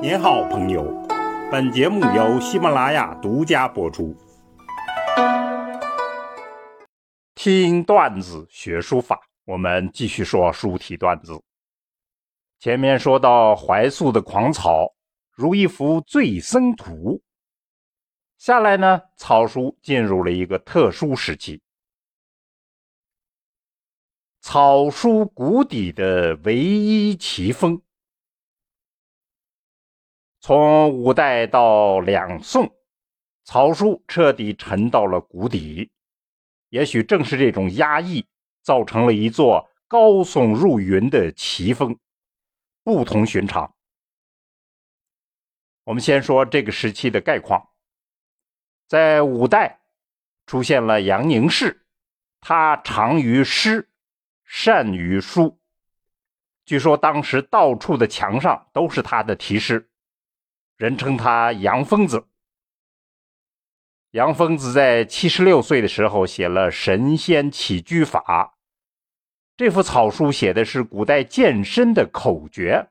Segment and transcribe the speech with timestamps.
[0.00, 0.84] 您好，朋友。
[1.50, 4.16] 本节目由喜马拉雅独家播出。
[7.34, 11.42] 听段子学书法，我们继续说书体段子。
[12.60, 14.94] 前面说到怀素的狂草
[15.32, 17.20] 如一幅醉僧图，
[18.36, 21.60] 下来呢，草书进入了一个特殊时期，
[24.40, 27.82] 草书谷底的唯一奇峰。
[30.40, 32.72] 从五代到两宋，
[33.44, 35.90] 草书彻底沉到了谷底。
[36.68, 38.24] 也许正是这种压抑，
[38.62, 41.98] 造成了一座高耸入云的奇峰，
[42.84, 43.74] 不同寻常。
[45.84, 47.70] 我们先说这个时期的概况。
[48.86, 49.80] 在五代，
[50.46, 51.84] 出现了杨凝式，
[52.40, 53.88] 他长于诗，
[54.44, 55.58] 善于书。
[56.64, 59.87] 据说当时到处的墙上都是他的题诗。
[60.78, 62.28] 人称他杨疯子。
[64.12, 68.54] 杨疯子在七十六岁的时候写了《神仙起居法》，
[69.56, 72.88] 这幅草书写的是古代健身的口诀。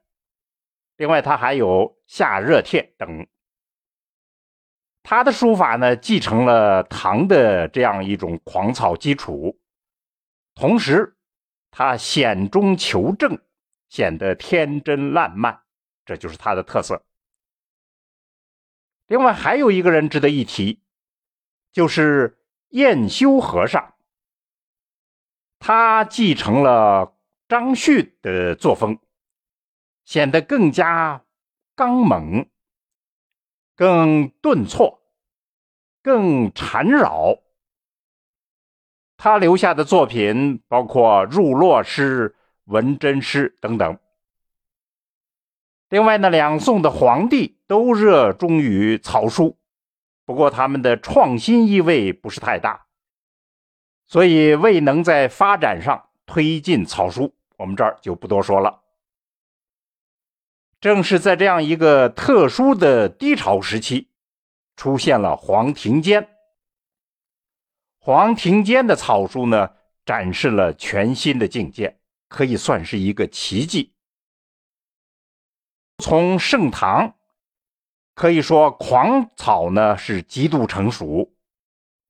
[0.98, 3.26] 另外，他还有《夏热帖》等。
[5.02, 9.58] 他的书法呢，继承了唐的这样一种狂草基础，
[10.56, 11.16] 同时
[11.72, 13.40] 他险中求正，
[13.88, 15.62] 显得天真烂漫，
[16.04, 17.02] 这就是他的特色。
[19.08, 20.82] 另外还有一个人值得一提，
[21.72, 22.38] 就是
[22.70, 23.96] 晏修和尚。
[25.60, 29.00] 他继承了张旭的作风，
[30.06, 31.26] 显得更加
[31.76, 32.48] 刚猛、
[33.76, 35.02] 更顿挫、
[36.04, 37.40] 更缠绕。
[39.16, 42.36] 他留下的作品包括入洛诗、
[42.66, 43.98] 文真诗等等。
[45.90, 49.58] 另外呢，两宋的皇帝都热衷于草书，
[50.26, 52.88] 不过他们的创新意味不是太大，
[54.08, 57.36] 所以未能在发展上推进草书。
[57.58, 58.84] 我们这儿就不多说了。
[60.80, 64.10] 正是在这样一个特殊的低潮时期，
[64.76, 66.30] 出现了黄庭坚。
[68.00, 69.72] 黄庭坚的草书呢，
[70.06, 72.00] 展示了全新的境界，
[72.30, 73.92] 可以算是一个奇迹。
[75.98, 77.16] 从盛唐
[78.18, 81.36] 可以说，狂草呢是极度成熟。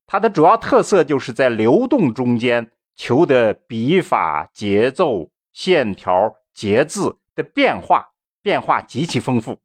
[0.06, 9.60] 它的主要特色就是在流动中间求的笔法、节奏、线条、节字的变化，变化极其丰富，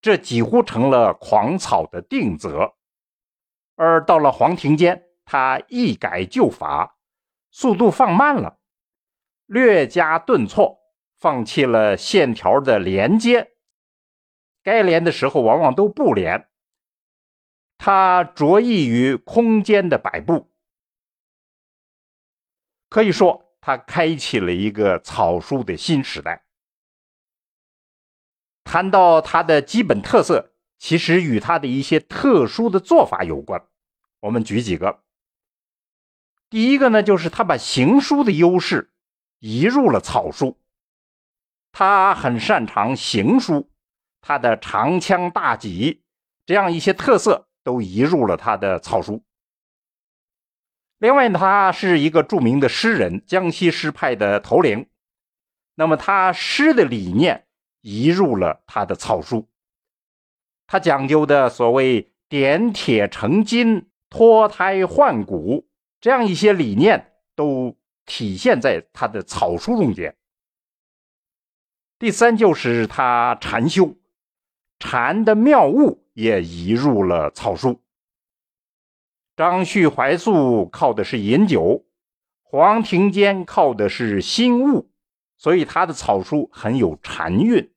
[0.00, 2.74] 这几乎成了狂草的定则。
[3.74, 6.98] 而到了黄庭坚，他一改旧法，
[7.50, 8.58] 速度放慢了，
[9.46, 10.78] 略加顿挫。
[11.16, 13.48] 放弃了线条的连接，
[14.68, 16.48] 该连的时候往往都不连。
[17.78, 20.50] 他着意于空间的摆布，
[22.88, 26.44] 可以说他开启了一个草书的新时代。
[28.64, 33.66] 谈到他的基本特色，其实与他的一些特殊的做法有关。
[34.20, 35.02] 我们举几个。
[36.50, 38.90] 第一个呢，就是他把行书的优势
[39.38, 40.58] 移入了草书。
[41.70, 43.70] 他很擅长行书，
[44.20, 46.02] 他的长枪大戟
[46.46, 49.22] 这样一些特色都移入了他的草书。
[50.98, 54.88] 另外，他是一个著名的诗人，江西诗派的头领。
[55.76, 57.46] 那么，他诗的理念
[57.82, 59.48] 移入了他的草书。
[60.66, 65.68] 他讲究的所谓“点铁成金、脱胎换骨”
[66.00, 70.16] 这样一些理念，都体现在他的草书中间。
[72.00, 73.96] 第三就是他禅修，
[74.78, 77.80] 禅的妙物也移入了草书。
[79.36, 81.84] 张旭怀素靠的是饮酒，
[82.42, 84.90] 黄庭坚靠的是心悟，
[85.36, 87.72] 所以他的草书很有禅韵。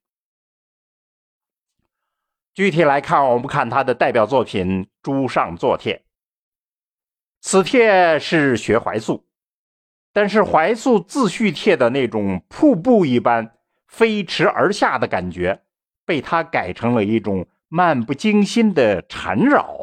[2.54, 5.98] 具体来看，我们看他的代表作品《朱上作帖》，
[7.42, 9.26] 此帖是学怀素，
[10.12, 13.58] 但是怀素自叙帖的那种瀑布一般。
[13.88, 15.66] 飞驰而下的感觉，
[16.12, 19.78] 被他改成了一种漫不经心的缠绕。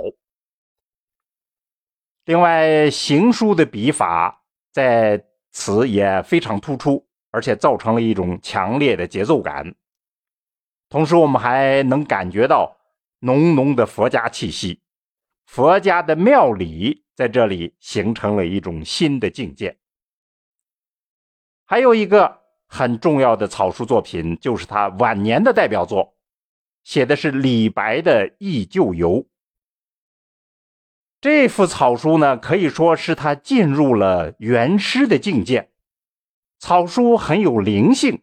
[2.27, 9.75] 另外，行书的笔法在此也非常突出，而且造成了一种强烈的节奏感。
[10.91, 12.77] 同时，我们还能感觉到
[13.21, 14.83] 浓浓的佛家气息，
[15.47, 19.79] 佛家的妙理在这里形成了一种新的境界。
[21.65, 22.37] 还有一个。
[22.71, 26.05] 很重要的草书作品就是他晚年的代表作
[26.85, 29.23] 《写的是李白的《忆旧游》。
[31.21, 35.73] 这幅草书呢，可以说是他进入了原诗的境界。
[36.59, 38.23] 草书很有灵性，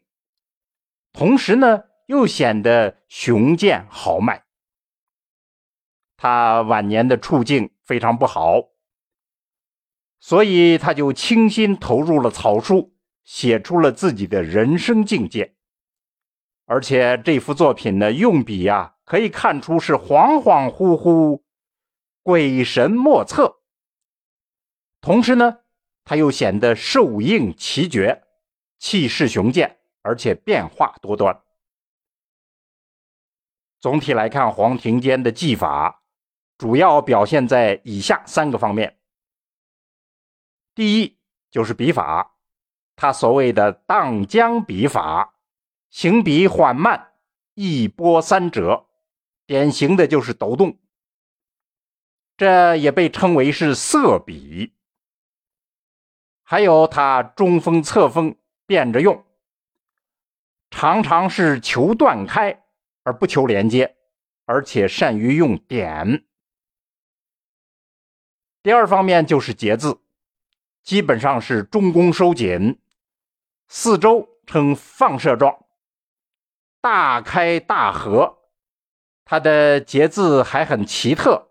[1.12, 4.46] 同时呢，又显得雄健豪迈。
[6.18, 8.70] 他晚年的处境非常不好，
[10.20, 15.56] 所以他就倾心投入了草书，写出了自己的人生境界。
[16.66, 21.44] 而且这幅作品呢，用笔呀，可以看出是恍恍惚惚、
[22.24, 23.62] 鬼神莫测。
[25.00, 25.60] 同时呢，
[26.04, 28.24] 他又显得寿硬奇绝，
[28.80, 31.40] 气势雄健，而且变化多端。
[33.80, 36.02] 总体来看，黄庭坚的技法
[36.58, 38.98] 主要表现在以下三个方面：
[40.74, 41.20] 第一，
[41.52, 42.38] 就是笔法，
[42.96, 45.35] 他所谓的荡江笔法。
[45.96, 47.14] 行笔缓慢，
[47.54, 48.88] 一波三折，
[49.46, 50.78] 典型的就是抖动。
[52.36, 54.74] 这也被称为是色笔。
[56.44, 59.24] 还有它中锋、侧锋变着用，
[60.70, 62.66] 常常是求断开
[63.04, 63.96] 而不求连接，
[64.44, 66.26] 而且善于用点。
[68.62, 70.02] 第二方面就是节字，
[70.84, 72.82] 基本上是中宫收紧，
[73.70, 75.65] 四周呈放射状。
[76.86, 78.44] 大开大合，
[79.26, 81.48] 它的节字还很奇特，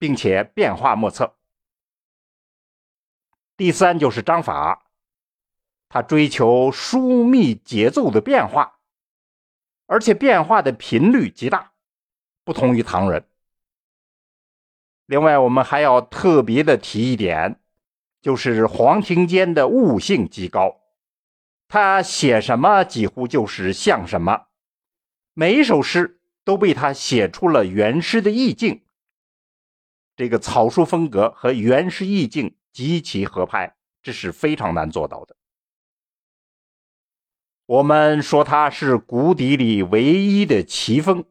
[0.00, 1.36] 并且变化莫测。
[3.56, 4.86] 第三就是章法，
[5.88, 8.80] 他追求疏密节奏的变化，
[9.86, 11.74] 而且变化的频率极大，
[12.42, 13.24] 不同于唐人。
[15.06, 17.60] 另外，我们还要特别的提一点，
[18.20, 20.80] 就是黄庭坚的悟性极高，
[21.68, 24.48] 他写什么几乎就是像什么。
[25.36, 28.82] 每一首诗都被他写出了原诗的意境，
[30.14, 35.34] 这个草书风格和原诗意境极其合拍，这是非常难做到的。
[37.66, 41.24] 我们说他是古笛里唯一的奇峰，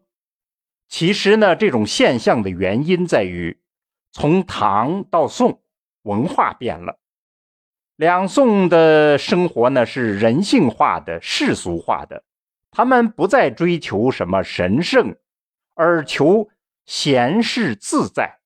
[0.89, 3.61] 其实呢，这种现象的原因在于，
[4.11, 5.61] 从唐到宋，
[6.01, 6.99] 文化变了，
[7.95, 12.25] 两宋的生活呢是人性化的、世俗化的。
[12.73, 15.15] 他们不再追求什么神圣，
[15.75, 16.49] 而求
[16.85, 18.39] 闲适自在。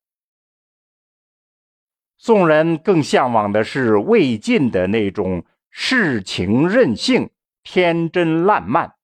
[2.18, 7.30] 宋人更向往的是魏晋的那种世情任性、
[7.64, 8.96] 天真烂漫，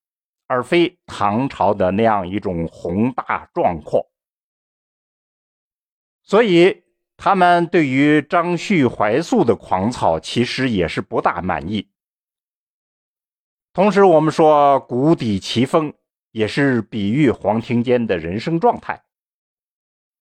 [0.47, 4.11] 而非唐朝的那样一种宏大壮阔。
[6.21, 6.83] 所以，
[7.15, 11.92] 他们对于张旭怀素的狂草，其实也是不大满意。
[13.73, 15.91] 同时，我们说“谷底奇峰”
[16.29, 19.03] 也是比喻黄庭坚的人生状态。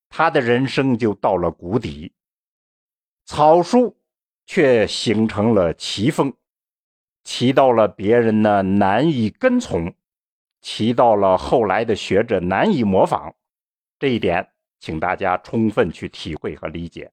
[0.09, 2.15] 他的人生就到了谷底，
[3.27, 3.95] 草书
[4.47, 6.33] 却形成了奇峰，
[7.25, 9.95] 奇到了别人呢难以跟从，
[10.63, 13.35] 奇到了后来的学者难以模仿。
[13.99, 14.51] 这一点，
[14.81, 17.13] 请大家充分去体会和理解。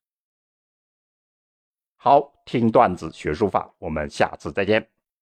[1.97, 4.89] 好，听段子学书法，我们下次再见。